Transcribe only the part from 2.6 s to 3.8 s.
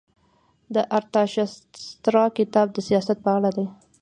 د سیاست په اړه دی.